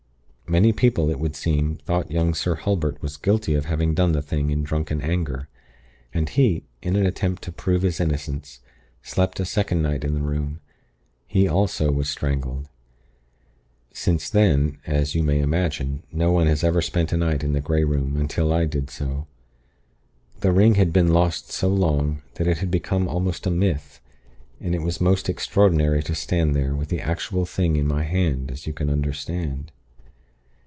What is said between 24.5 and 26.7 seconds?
and it was most extraordinary to stand